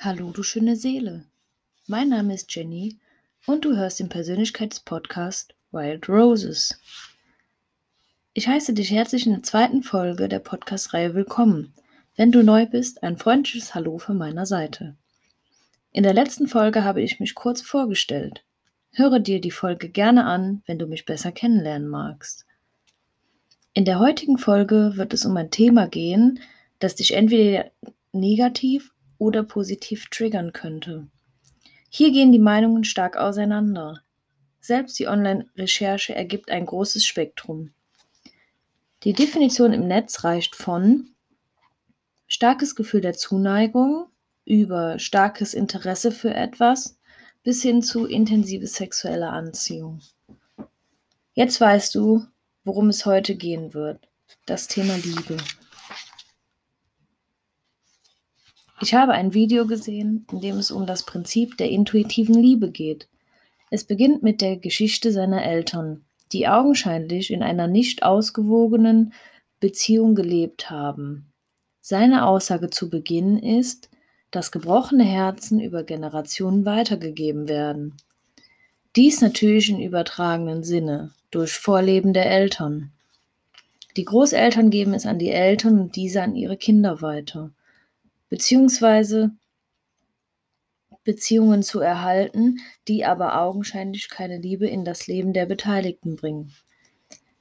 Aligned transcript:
Hallo, 0.00 0.30
du 0.30 0.44
schöne 0.44 0.76
Seele. 0.76 1.24
Mein 1.88 2.10
Name 2.10 2.32
ist 2.32 2.54
Jenny 2.54 2.98
und 3.46 3.64
du 3.64 3.74
hörst 3.74 3.98
den 3.98 4.08
Persönlichkeitspodcast 4.08 5.56
Wild 5.72 6.08
Roses. 6.08 6.80
Ich 8.32 8.46
heiße 8.46 8.74
dich 8.74 8.92
herzlich 8.92 9.26
in 9.26 9.32
der 9.32 9.42
zweiten 9.42 9.82
Folge 9.82 10.28
der 10.28 10.38
Podcast-Reihe 10.38 11.14
willkommen. 11.16 11.74
Wenn 12.14 12.30
du 12.30 12.44
neu 12.44 12.66
bist, 12.66 13.02
ein 13.02 13.16
freundliches 13.16 13.74
Hallo 13.74 13.98
von 13.98 14.16
meiner 14.16 14.46
Seite. 14.46 14.94
In 15.90 16.04
der 16.04 16.14
letzten 16.14 16.46
Folge 16.46 16.84
habe 16.84 17.02
ich 17.02 17.18
mich 17.18 17.34
kurz 17.34 17.60
vorgestellt. 17.60 18.44
Höre 18.92 19.18
dir 19.18 19.40
die 19.40 19.50
Folge 19.50 19.88
gerne 19.88 20.26
an, 20.26 20.62
wenn 20.66 20.78
du 20.78 20.86
mich 20.86 21.06
besser 21.06 21.32
kennenlernen 21.32 21.88
magst. 21.88 22.46
In 23.74 23.84
der 23.84 23.98
heutigen 23.98 24.38
Folge 24.38 24.92
wird 24.94 25.12
es 25.12 25.26
um 25.26 25.36
ein 25.36 25.50
Thema 25.50 25.88
gehen, 25.88 26.38
das 26.78 26.94
dich 26.94 27.14
entweder 27.14 27.72
negativ 28.12 28.92
oder 29.18 29.42
positiv 29.42 30.08
triggern 30.08 30.52
könnte. 30.52 31.08
Hier 31.90 32.12
gehen 32.12 32.32
die 32.32 32.38
Meinungen 32.38 32.84
stark 32.84 33.16
auseinander. 33.16 34.02
Selbst 34.60 34.98
die 34.98 35.08
Online-Recherche 35.08 36.14
ergibt 36.14 36.50
ein 36.50 36.66
großes 36.66 37.04
Spektrum. 37.04 37.72
Die 39.04 39.12
Definition 39.12 39.72
im 39.72 39.86
Netz 39.86 40.24
reicht 40.24 40.56
von 40.56 41.10
starkes 42.26 42.74
Gefühl 42.74 43.00
der 43.00 43.14
Zuneigung 43.14 44.06
über 44.44 44.98
starkes 44.98 45.54
Interesse 45.54 46.10
für 46.10 46.34
etwas 46.34 46.98
bis 47.42 47.62
hin 47.62 47.82
zu 47.82 48.06
intensive 48.06 48.66
sexuelle 48.66 49.30
Anziehung. 49.30 50.00
Jetzt 51.34 51.60
weißt 51.60 51.94
du, 51.94 52.26
worum 52.64 52.88
es 52.88 53.06
heute 53.06 53.36
gehen 53.36 53.72
wird. 53.72 54.08
Das 54.44 54.66
Thema 54.66 54.96
Liebe. 54.96 55.36
Ich 58.80 58.94
habe 58.94 59.12
ein 59.12 59.34
Video 59.34 59.66
gesehen, 59.66 60.24
in 60.30 60.40
dem 60.40 60.56
es 60.56 60.70
um 60.70 60.86
das 60.86 61.02
Prinzip 61.02 61.56
der 61.56 61.68
intuitiven 61.68 62.36
Liebe 62.36 62.70
geht. 62.70 63.08
Es 63.70 63.82
beginnt 63.82 64.22
mit 64.22 64.40
der 64.40 64.56
Geschichte 64.56 65.10
seiner 65.10 65.44
Eltern, 65.44 66.04
die 66.30 66.46
augenscheinlich 66.46 67.32
in 67.32 67.42
einer 67.42 67.66
nicht 67.66 68.04
ausgewogenen 68.04 69.12
Beziehung 69.58 70.14
gelebt 70.14 70.70
haben. 70.70 71.26
Seine 71.80 72.26
Aussage 72.26 72.70
zu 72.70 72.88
Beginn 72.88 73.38
ist, 73.38 73.90
dass 74.30 74.52
gebrochene 74.52 75.04
Herzen 75.04 75.58
über 75.58 75.82
Generationen 75.82 76.64
weitergegeben 76.64 77.48
werden. 77.48 77.96
Dies 78.94 79.20
natürlich 79.20 79.70
in 79.70 79.80
übertragenen 79.80 80.62
Sinne, 80.62 81.10
durch 81.32 81.52
Vorleben 81.52 82.12
der 82.12 82.30
Eltern. 82.30 82.92
Die 83.96 84.04
Großeltern 84.04 84.70
geben 84.70 84.94
es 84.94 85.04
an 85.04 85.18
die 85.18 85.30
Eltern 85.30 85.80
und 85.80 85.96
diese 85.96 86.22
an 86.22 86.36
ihre 86.36 86.56
Kinder 86.56 87.02
weiter 87.02 87.50
beziehungsweise 88.28 89.32
Beziehungen 91.04 91.62
zu 91.62 91.80
erhalten, 91.80 92.58
die 92.86 93.04
aber 93.04 93.40
augenscheinlich 93.40 94.10
keine 94.10 94.38
Liebe 94.38 94.66
in 94.66 94.84
das 94.84 95.06
Leben 95.06 95.32
der 95.32 95.46
Beteiligten 95.46 96.16
bringen. 96.16 96.52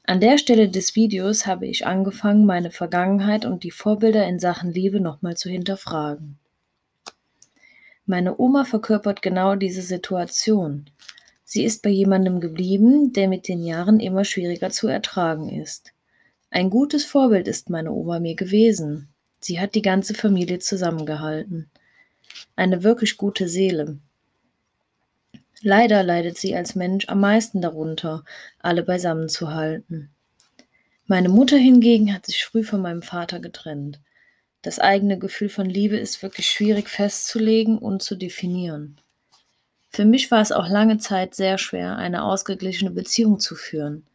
An 0.03 0.21
der 0.21 0.37
Stelle 0.37 0.69
des 0.69 0.95
Videos 0.95 1.45
habe 1.45 1.67
ich 1.67 1.85
angefangen, 1.85 2.45
meine 2.45 2.71
Vergangenheit 2.71 3.45
und 3.45 3.63
die 3.63 3.71
Vorbilder 3.71 4.25
in 4.25 4.39
Sachen 4.39 4.71
Liebe 4.71 5.01
nochmal 5.01 5.35
zu 5.35 5.49
hinterfragen. 5.49 6.39
Meine 8.05 8.39
Oma 8.39 8.63
verkörpert 8.63 9.21
genau 9.21 9.55
diese 9.55 9.81
Situation. 9.81 10.89
Sie 11.43 11.65
ist 11.65 11.81
bei 11.81 11.89
jemandem 11.89 12.39
geblieben, 12.39 13.11
der 13.11 13.27
mit 13.27 13.49
den 13.49 13.61
Jahren 13.61 13.99
immer 13.99 14.23
schwieriger 14.23 14.69
zu 14.69 14.87
ertragen 14.87 15.49
ist. 15.49 15.91
Ein 16.49 16.69
gutes 16.69 17.03
Vorbild 17.03 17.49
ist 17.49 17.69
meine 17.69 17.91
Oma 17.91 18.21
mir 18.21 18.35
gewesen. 18.35 19.09
Sie 19.39 19.59
hat 19.59 19.75
die 19.75 19.81
ganze 19.81 20.13
Familie 20.13 20.59
zusammengehalten. 20.59 21.69
Eine 22.55 22.83
wirklich 22.83 23.17
gute 23.17 23.47
Seele. 23.47 23.99
Leider 25.61 26.03
leidet 26.03 26.37
sie 26.37 26.55
als 26.55 26.75
Mensch 26.75 27.07
am 27.07 27.19
meisten 27.19 27.61
darunter, 27.61 28.23
alle 28.59 28.83
beisammen 28.83 29.29
zu 29.29 29.53
halten. 29.53 30.09
Meine 31.05 31.29
Mutter 31.29 31.57
hingegen 31.57 32.13
hat 32.13 32.25
sich 32.25 32.43
früh 32.43 32.63
von 32.63 32.81
meinem 32.81 33.01
Vater 33.01 33.39
getrennt. 33.39 33.99
Das 34.61 34.79
eigene 34.79 35.17
Gefühl 35.17 35.49
von 35.49 35.65
Liebe 35.65 35.95
ist 35.97 36.21
wirklich 36.21 36.49
schwierig 36.49 36.89
festzulegen 36.89 37.77
und 37.77 38.03
zu 38.03 38.15
definieren. 38.15 38.99
Für 39.89 40.05
mich 40.05 40.29
war 40.29 40.41
es 40.41 40.51
auch 40.51 40.67
lange 40.67 40.97
Zeit 40.97 41.33
sehr 41.33 41.57
schwer, 41.57 41.95
eine 41.95 42.23
ausgeglichene 42.23 42.91
Beziehung 42.91 43.39
zu 43.39 43.55
führen. 43.55 44.05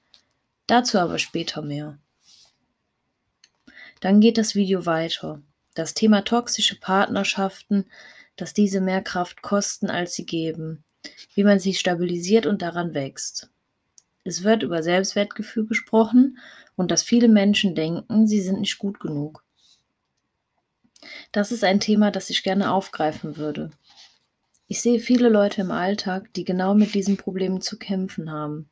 Dazu 0.66 0.99
aber 0.99 1.19
später 1.19 1.62
mehr. 1.62 1.99
Dann 4.02 4.18
geht 4.18 4.36
das 4.36 4.56
Video 4.56 4.84
weiter. 4.84 5.40
Das 5.74 5.94
Thema 5.94 6.22
toxische 6.22 6.78
Partnerschaften, 6.78 7.86
dass 8.34 8.52
diese 8.52 8.80
mehr 8.80 9.00
Kraft 9.00 9.42
kosten, 9.42 9.90
als 9.90 10.14
sie 10.14 10.26
geben. 10.26 10.82
Wie 11.36 11.44
man 11.44 11.60
sich 11.60 11.78
stabilisiert 11.78 12.46
und 12.46 12.62
daran 12.62 12.94
wächst. 12.94 13.48
Es 14.24 14.42
wird 14.42 14.64
über 14.64 14.82
Selbstwertgefühl 14.82 15.66
gesprochen 15.66 16.38
und 16.74 16.91
dass 16.91 17.04
viele 17.04 17.28
Menschen 17.28 17.76
denken, 17.76 18.26
sie 18.26 18.41
sind 18.41 18.58
nicht 18.58 18.78
gut 18.78 18.98
genug. 18.98 19.44
Das 21.30 21.52
ist 21.52 21.62
ein 21.62 21.78
Thema, 21.78 22.10
das 22.10 22.28
ich 22.28 22.42
gerne 22.42 22.72
aufgreifen 22.72 23.36
würde. 23.36 23.70
Ich 24.66 24.80
sehe 24.80 24.98
viele 24.98 25.28
Leute 25.28 25.60
im 25.60 25.70
Alltag, 25.70 26.34
die 26.34 26.44
genau 26.44 26.74
mit 26.74 26.94
diesen 26.94 27.16
Problemen 27.16 27.60
zu 27.60 27.78
kämpfen 27.78 28.32
haben. 28.32 28.68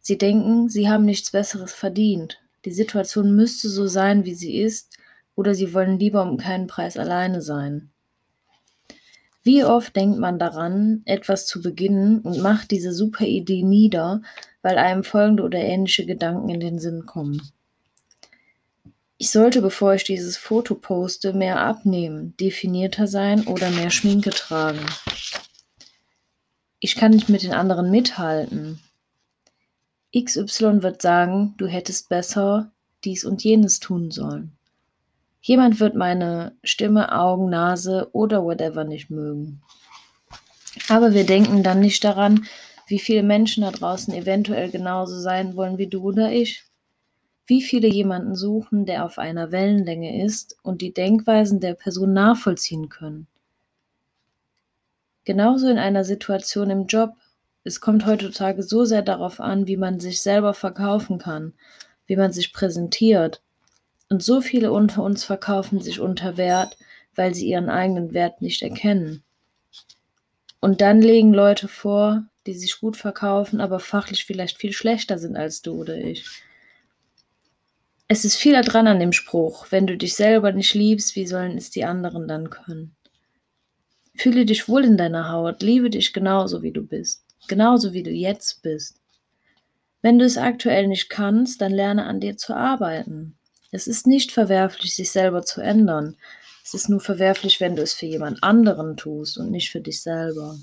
Sie 0.00 0.16
denken, 0.16 0.70
sie 0.70 0.88
haben 0.88 1.04
nichts 1.04 1.32
Besseres 1.32 1.74
verdient, 1.74 2.40
die 2.66 2.72
Situation 2.72 3.34
müsste 3.36 3.68
so 3.68 3.86
sein, 3.86 4.24
wie 4.24 4.34
sie 4.34 4.58
ist, 4.58 4.98
oder 5.36 5.54
sie 5.54 5.72
wollen 5.72 5.98
lieber 5.98 6.22
um 6.22 6.36
keinen 6.36 6.66
Preis 6.66 6.96
alleine 6.96 7.40
sein. 7.40 7.90
Wie 9.44 9.62
oft 9.62 9.94
denkt 9.94 10.18
man 10.18 10.40
daran, 10.40 11.02
etwas 11.04 11.46
zu 11.46 11.62
beginnen 11.62 12.18
und 12.22 12.42
macht 12.42 12.72
diese 12.72 12.92
super 12.92 13.24
Idee 13.24 13.62
nieder, 13.62 14.20
weil 14.62 14.78
einem 14.78 15.04
folgende 15.04 15.44
oder 15.44 15.60
ähnliche 15.60 16.04
Gedanken 16.04 16.48
in 16.48 16.58
den 16.58 16.80
Sinn 16.80 17.06
kommen. 17.06 17.40
Ich 19.18 19.30
sollte, 19.30 19.62
bevor 19.62 19.94
ich 19.94 20.02
dieses 20.02 20.36
Foto 20.36 20.74
poste, 20.74 21.32
mehr 21.32 21.60
abnehmen, 21.60 22.36
definierter 22.38 23.06
sein 23.06 23.46
oder 23.46 23.70
mehr 23.70 23.90
Schminke 23.90 24.30
tragen. 24.30 24.84
Ich 26.80 26.96
kann 26.96 27.12
nicht 27.12 27.28
mit 27.28 27.44
den 27.44 27.52
anderen 27.52 27.92
mithalten. 27.92 28.80
XY 30.16 30.82
wird 30.82 31.02
sagen, 31.02 31.54
du 31.58 31.66
hättest 31.66 32.08
besser 32.08 32.72
dies 33.04 33.24
und 33.24 33.44
jenes 33.44 33.80
tun 33.80 34.10
sollen. 34.10 34.56
Jemand 35.40 35.78
wird 35.78 35.94
meine 35.94 36.56
Stimme, 36.64 37.12
Augen, 37.12 37.50
Nase 37.50 38.08
oder 38.12 38.42
whatever 38.42 38.84
nicht 38.84 39.10
mögen. 39.10 39.62
Aber 40.88 41.14
wir 41.14 41.24
denken 41.24 41.62
dann 41.62 41.80
nicht 41.80 42.02
daran, 42.02 42.46
wie 42.86 42.98
viele 42.98 43.22
Menschen 43.22 43.62
da 43.62 43.70
draußen 43.70 44.14
eventuell 44.14 44.70
genauso 44.70 45.18
sein 45.18 45.56
wollen 45.56 45.78
wie 45.78 45.88
du 45.88 46.02
oder 46.02 46.32
ich. 46.32 46.64
Wie 47.46 47.62
viele 47.62 47.86
jemanden 47.88 48.34
suchen, 48.34 48.86
der 48.86 49.04
auf 49.04 49.18
einer 49.18 49.52
Wellenlänge 49.52 50.24
ist 50.24 50.56
und 50.62 50.80
die 50.80 50.92
Denkweisen 50.92 51.60
der 51.60 51.74
Person 51.74 52.12
nachvollziehen 52.12 52.88
können. 52.88 53.28
Genauso 55.24 55.68
in 55.68 55.78
einer 55.78 56.04
Situation 56.04 56.70
im 56.70 56.86
Job, 56.86 57.14
es 57.66 57.80
kommt 57.80 58.06
heutzutage 58.06 58.62
so 58.62 58.84
sehr 58.84 59.02
darauf 59.02 59.40
an, 59.40 59.66
wie 59.66 59.76
man 59.76 59.98
sich 59.98 60.22
selber 60.22 60.54
verkaufen 60.54 61.18
kann, 61.18 61.52
wie 62.06 62.16
man 62.16 62.32
sich 62.32 62.52
präsentiert. 62.52 63.42
Und 64.08 64.22
so 64.22 64.40
viele 64.40 64.70
unter 64.70 65.02
uns 65.02 65.24
verkaufen 65.24 65.80
sich 65.80 65.98
unter 65.98 66.36
Wert, 66.36 66.78
weil 67.16 67.34
sie 67.34 67.48
ihren 67.48 67.68
eigenen 67.68 68.14
Wert 68.14 68.40
nicht 68.40 68.62
erkennen. 68.62 69.24
Und 70.60 70.80
dann 70.80 71.02
legen 71.02 71.34
Leute 71.34 71.66
vor, 71.66 72.24
die 72.46 72.54
sich 72.54 72.78
gut 72.78 72.96
verkaufen, 72.96 73.60
aber 73.60 73.80
fachlich 73.80 74.24
vielleicht 74.24 74.58
viel 74.58 74.72
schlechter 74.72 75.18
sind 75.18 75.36
als 75.36 75.60
du 75.60 75.80
oder 75.80 75.98
ich. 75.98 76.24
Es 78.06 78.24
ist 78.24 78.36
viel 78.36 78.60
dran 78.62 78.86
an 78.86 79.00
dem 79.00 79.12
Spruch, 79.12 79.66
wenn 79.70 79.88
du 79.88 79.96
dich 79.96 80.14
selber 80.14 80.52
nicht 80.52 80.74
liebst, 80.74 81.16
wie 81.16 81.26
sollen 81.26 81.58
es 81.58 81.70
die 81.70 81.84
anderen 81.84 82.28
dann 82.28 82.50
können? 82.50 82.94
Fühle 84.14 84.46
dich 84.46 84.68
wohl 84.68 84.84
in 84.84 84.96
deiner 84.96 85.32
Haut, 85.32 85.62
liebe 85.62 85.90
dich 85.90 86.12
genauso, 86.12 86.62
wie 86.62 86.72
du 86.72 86.86
bist 86.86 87.25
genauso 87.48 87.92
wie 87.92 88.02
du 88.02 88.10
jetzt 88.10 88.62
bist. 88.62 89.00
Wenn 90.02 90.18
du 90.18 90.24
es 90.24 90.38
aktuell 90.38 90.86
nicht 90.86 91.08
kannst, 91.08 91.60
dann 91.60 91.72
lerne 91.72 92.04
an 92.04 92.20
dir 92.20 92.36
zu 92.36 92.54
arbeiten. 92.54 93.36
Es 93.72 93.86
ist 93.86 94.06
nicht 94.06 94.32
verwerflich, 94.32 94.94
sich 94.94 95.10
selber 95.10 95.42
zu 95.42 95.60
ändern. 95.60 96.16
Es 96.64 96.74
ist 96.74 96.88
nur 96.88 97.00
verwerflich, 97.00 97.60
wenn 97.60 97.76
du 97.76 97.82
es 97.82 97.94
für 97.94 98.06
jemand 98.06 98.42
anderen 98.42 98.96
tust 98.96 99.38
und 99.38 99.50
nicht 99.50 99.70
für 99.70 99.80
dich 99.80 100.02
selber. 100.02 100.56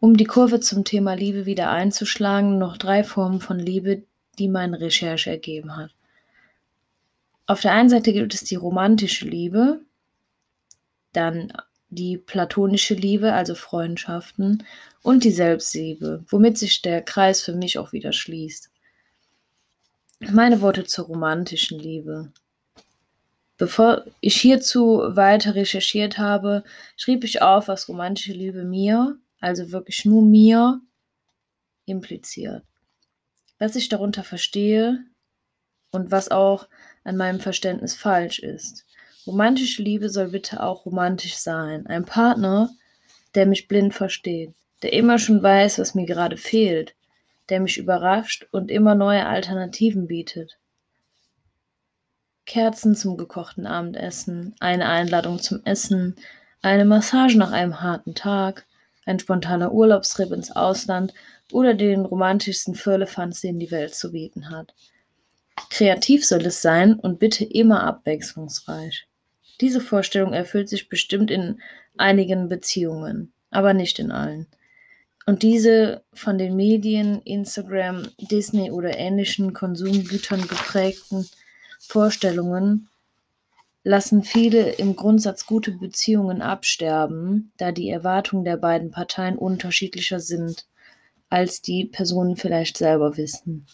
Um 0.00 0.16
die 0.16 0.26
Kurve 0.26 0.60
zum 0.60 0.84
Thema 0.84 1.14
Liebe 1.14 1.46
wieder 1.46 1.70
einzuschlagen, 1.70 2.58
noch 2.58 2.76
drei 2.76 3.04
Formen 3.04 3.40
von 3.40 3.58
Liebe, 3.58 4.02
die 4.38 4.48
meine 4.48 4.80
Recherche 4.80 5.30
ergeben 5.30 5.76
hat. 5.76 5.94
Auf 7.46 7.60
der 7.60 7.72
einen 7.72 7.88
Seite 7.88 8.12
gibt 8.12 8.34
es 8.34 8.44
die 8.44 8.56
romantische 8.56 9.26
Liebe, 9.26 9.80
dann 11.16 11.52
die 11.90 12.18
platonische 12.18 12.94
Liebe, 12.94 13.32
also 13.32 13.54
Freundschaften 13.54 14.64
und 15.02 15.24
die 15.24 15.30
Selbstliebe, 15.30 16.24
womit 16.28 16.58
sich 16.58 16.82
der 16.82 17.02
Kreis 17.02 17.42
für 17.42 17.54
mich 17.54 17.78
auch 17.78 17.92
wieder 17.92 18.12
schließt. 18.12 18.70
Meine 20.20 20.60
Worte 20.60 20.84
zur 20.84 21.06
romantischen 21.06 21.78
Liebe. 21.78 22.32
Bevor 23.56 24.04
ich 24.20 24.40
hierzu 24.40 25.02
weiter 25.10 25.54
recherchiert 25.54 26.18
habe, 26.18 26.64
schrieb 26.96 27.22
ich 27.24 27.42
auf, 27.42 27.68
was 27.68 27.88
romantische 27.88 28.32
Liebe 28.32 28.64
mir, 28.64 29.16
also 29.40 29.70
wirklich 29.70 30.04
nur 30.04 30.22
mir, 30.22 30.80
impliziert. 31.86 32.64
Was 33.58 33.76
ich 33.76 33.88
darunter 33.88 34.24
verstehe 34.24 35.04
und 35.92 36.10
was 36.10 36.30
auch 36.30 36.68
an 37.04 37.16
meinem 37.16 37.38
Verständnis 37.38 37.94
falsch 37.94 38.40
ist. 38.40 38.83
Romantische 39.26 39.82
Liebe 39.82 40.10
soll 40.10 40.28
bitte 40.28 40.62
auch 40.62 40.84
romantisch 40.84 41.36
sein. 41.36 41.86
Ein 41.86 42.04
Partner, 42.04 42.70
der 43.34 43.46
mich 43.46 43.68
blind 43.68 43.94
versteht, 43.94 44.52
der 44.82 44.92
immer 44.92 45.18
schon 45.18 45.42
weiß, 45.42 45.78
was 45.78 45.94
mir 45.94 46.04
gerade 46.04 46.36
fehlt, 46.36 46.94
der 47.48 47.60
mich 47.60 47.78
überrascht 47.78 48.46
und 48.50 48.70
immer 48.70 48.94
neue 48.94 49.26
Alternativen 49.26 50.06
bietet. 50.06 50.58
Kerzen 52.44 52.94
zum 52.94 53.16
gekochten 53.16 53.66
Abendessen, 53.66 54.54
eine 54.60 54.88
Einladung 54.88 55.38
zum 55.38 55.64
Essen, 55.64 56.16
eine 56.60 56.84
Massage 56.84 57.38
nach 57.38 57.52
einem 57.52 57.80
harten 57.80 58.14
Tag, 58.14 58.66
ein 59.06 59.18
spontaner 59.18 59.72
Urlaubstrip 59.72 60.32
ins 60.32 60.50
Ausland 60.50 61.14
oder 61.52 61.74
den 61.74 62.04
romantischsten 62.04 62.74
Firlefanz, 62.74 63.40
den 63.40 63.58
die 63.58 63.70
Welt 63.70 63.94
zu 63.94 64.12
bieten 64.12 64.50
hat. 64.50 64.74
Kreativ 65.70 66.26
soll 66.26 66.42
es 66.42 66.60
sein 66.62 66.94
und 66.94 67.18
bitte 67.18 67.44
immer 67.44 67.84
abwechslungsreich. 67.84 69.06
Diese 69.60 69.80
Vorstellung 69.80 70.32
erfüllt 70.32 70.68
sich 70.68 70.88
bestimmt 70.88 71.30
in 71.30 71.60
einigen 71.96 72.48
Beziehungen, 72.48 73.32
aber 73.50 73.74
nicht 73.74 73.98
in 73.98 74.10
allen. 74.10 74.46
Und 75.26 75.42
diese 75.42 76.04
von 76.12 76.36
den 76.38 76.54
Medien, 76.54 77.22
Instagram, 77.22 78.08
Disney 78.18 78.70
oder 78.70 78.98
ähnlichen 78.98 79.54
Konsumgütern 79.54 80.42
geprägten 80.42 81.26
Vorstellungen 81.78 82.88
lassen 83.84 84.22
viele 84.22 84.72
im 84.72 84.96
Grundsatz 84.96 85.46
gute 85.46 85.72
Beziehungen 85.72 86.42
absterben, 86.42 87.52
da 87.58 87.70
die 87.70 87.90
Erwartungen 87.90 88.44
der 88.44 88.56
beiden 88.56 88.90
Parteien 88.90 89.36
unterschiedlicher 89.36 90.20
sind, 90.20 90.66
als 91.28 91.62
die 91.62 91.84
Personen 91.84 92.36
vielleicht 92.36 92.78
selber 92.78 93.16
wissen. 93.16 93.66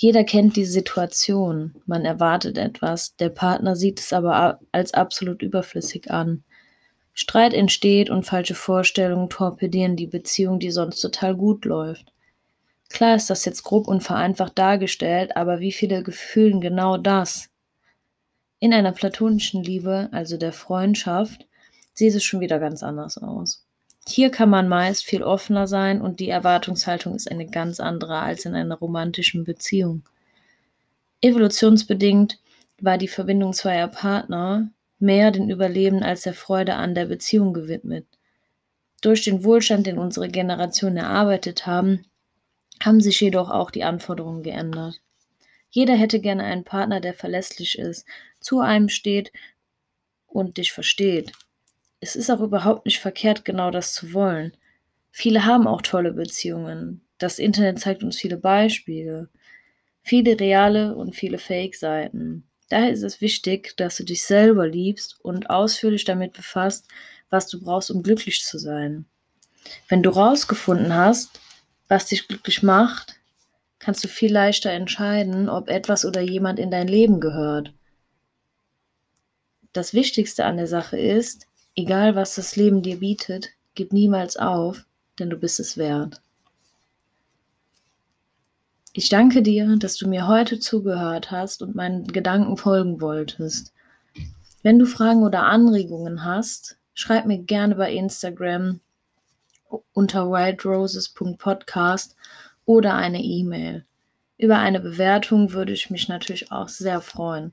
Jeder 0.00 0.22
kennt 0.22 0.54
die 0.54 0.64
Situation, 0.64 1.74
man 1.84 2.04
erwartet 2.04 2.56
etwas, 2.56 3.16
der 3.16 3.30
Partner 3.30 3.74
sieht 3.74 3.98
es 3.98 4.12
aber 4.12 4.60
als 4.70 4.94
absolut 4.94 5.42
überflüssig 5.42 6.08
an. 6.08 6.44
Streit 7.14 7.52
entsteht 7.52 8.08
und 8.08 8.22
falsche 8.24 8.54
Vorstellungen 8.54 9.28
torpedieren 9.28 9.96
die 9.96 10.06
Beziehung, 10.06 10.60
die 10.60 10.70
sonst 10.70 11.00
total 11.00 11.34
gut 11.34 11.64
läuft. 11.64 12.12
Klar 12.88 13.16
ist 13.16 13.28
das 13.28 13.44
jetzt 13.44 13.64
grob 13.64 13.88
und 13.88 14.04
vereinfacht 14.04 14.56
dargestellt, 14.56 15.36
aber 15.36 15.58
wie 15.58 15.72
viele 15.72 16.04
gefühlen 16.04 16.60
genau 16.60 16.96
das? 16.96 17.50
In 18.60 18.72
einer 18.72 18.92
platonischen 18.92 19.64
Liebe, 19.64 20.10
also 20.12 20.36
der 20.36 20.52
Freundschaft, 20.52 21.48
sieht 21.92 22.14
es 22.14 22.22
schon 22.22 22.38
wieder 22.38 22.60
ganz 22.60 22.84
anders 22.84 23.18
aus. 23.18 23.67
Hier 24.10 24.30
kann 24.30 24.48
man 24.48 24.68
meist 24.68 25.04
viel 25.04 25.22
offener 25.22 25.66
sein 25.66 26.00
und 26.00 26.18
die 26.18 26.30
Erwartungshaltung 26.30 27.14
ist 27.14 27.30
eine 27.30 27.44
ganz 27.44 27.78
andere 27.78 28.20
als 28.20 28.46
in 28.46 28.54
einer 28.54 28.76
romantischen 28.76 29.44
Beziehung. 29.44 30.02
Evolutionsbedingt 31.20 32.40
war 32.80 32.96
die 32.96 33.06
Verbindung 33.06 33.52
zweier 33.52 33.86
Partner 33.86 34.70
mehr 34.98 35.30
den 35.30 35.50
Überleben 35.50 36.02
als 36.02 36.22
der 36.22 36.32
Freude 36.32 36.76
an 36.76 36.94
der 36.94 37.04
Beziehung 37.04 37.52
gewidmet. 37.52 38.06
Durch 39.02 39.24
den 39.24 39.44
Wohlstand, 39.44 39.86
den 39.86 39.98
unsere 39.98 40.28
Generation 40.28 40.96
erarbeitet 40.96 41.66
haben, 41.66 42.06
haben 42.82 43.02
sich 43.02 43.20
jedoch 43.20 43.50
auch 43.50 43.70
die 43.70 43.84
Anforderungen 43.84 44.42
geändert. 44.42 45.02
Jeder 45.68 45.94
hätte 45.94 46.18
gerne 46.18 46.44
einen 46.44 46.64
Partner, 46.64 47.02
der 47.02 47.12
verlässlich 47.12 47.78
ist, 47.78 48.06
zu 48.40 48.60
einem 48.60 48.88
steht 48.88 49.32
und 50.26 50.56
dich 50.56 50.72
versteht. 50.72 51.32
Es 52.00 52.16
ist 52.16 52.30
auch 52.30 52.40
überhaupt 52.40 52.86
nicht 52.86 53.00
verkehrt, 53.00 53.44
genau 53.44 53.70
das 53.70 53.92
zu 53.92 54.12
wollen. 54.12 54.56
Viele 55.10 55.44
haben 55.44 55.66
auch 55.66 55.82
tolle 55.82 56.12
Beziehungen. 56.12 57.02
Das 57.18 57.38
Internet 57.38 57.80
zeigt 57.80 58.04
uns 58.04 58.16
viele 58.16 58.36
Beispiele. 58.36 59.28
Viele 60.02 60.38
reale 60.38 60.94
und 60.94 61.16
viele 61.16 61.38
Fake-Seiten. 61.38 62.44
Daher 62.68 62.90
ist 62.90 63.02
es 63.02 63.20
wichtig, 63.20 63.76
dass 63.76 63.96
du 63.96 64.04
dich 64.04 64.24
selber 64.24 64.66
liebst 64.68 65.18
und 65.22 65.50
ausführlich 65.50 66.04
damit 66.04 66.34
befasst, 66.34 66.86
was 67.30 67.48
du 67.48 67.60
brauchst, 67.60 67.90
um 67.90 68.02
glücklich 68.02 68.44
zu 68.44 68.58
sein. 68.58 69.06
Wenn 69.88 70.02
du 70.02 70.10
rausgefunden 70.10 70.94
hast, 70.94 71.40
was 71.88 72.06
dich 72.06 72.28
glücklich 72.28 72.62
macht, 72.62 73.18
kannst 73.78 74.04
du 74.04 74.08
viel 74.08 74.32
leichter 74.32 74.70
entscheiden, 74.70 75.48
ob 75.48 75.68
etwas 75.68 76.04
oder 76.04 76.20
jemand 76.20 76.58
in 76.58 76.70
dein 76.70 76.88
Leben 76.88 77.20
gehört. 77.20 77.72
Das 79.72 79.94
Wichtigste 79.94 80.44
an 80.44 80.56
der 80.56 80.66
Sache 80.66 80.98
ist, 80.98 81.47
egal 81.78 82.16
was 82.16 82.34
das 82.34 82.56
Leben 82.56 82.82
dir 82.82 82.98
bietet, 82.98 83.50
gib 83.76 83.92
niemals 83.92 84.36
auf, 84.36 84.84
denn 85.18 85.30
du 85.30 85.36
bist 85.36 85.60
es 85.60 85.78
wert. 85.78 86.20
Ich 88.92 89.08
danke 89.08 89.42
dir, 89.42 89.76
dass 89.76 89.96
du 89.96 90.08
mir 90.08 90.26
heute 90.26 90.58
zugehört 90.58 91.30
hast 91.30 91.62
und 91.62 91.76
meinen 91.76 92.08
Gedanken 92.08 92.56
folgen 92.56 93.00
wolltest. 93.00 93.72
Wenn 94.64 94.80
du 94.80 94.86
Fragen 94.86 95.22
oder 95.22 95.44
Anregungen 95.44 96.24
hast, 96.24 96.78
schreib 96.94 97.26
mir 97.26 97.38
gerne 97.38 97.76
bei 97.76 97.92
Instagram 97.92 98.80
unter 99.92 100.32
whiteroses.podcast 100.32 102.16
oder 102.64 102.94
eine 102.94 103.22
E-Mail. 103.22 103.84
Über 104.36 104.58
eine 104.58 104.80
Bewertung 104.80 105.52
würde 105.52 105.74
ich 105.74 105.90
mich 105.90 106.08
natürlich 106.08 106.50
auch 106.50 106.68
sehr 106.68 107.00
freuen. 107.00 107.52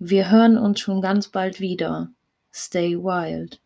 Wir 0.00 0.32
hören 0.32 0.58
uns 0.58 0.80
schon 0.80 1.00
ganz 1.00 1.28
bald 1.28 1.60
wieder. 1.60 2.10
Stay 2.58 2.96
wild. 2.96 3.58